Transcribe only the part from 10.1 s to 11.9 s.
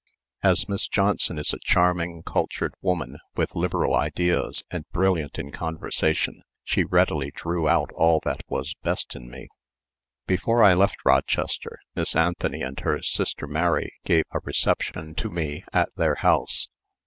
Before I left Rochester,